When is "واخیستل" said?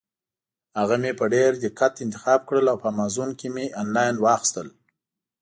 4.19-4.67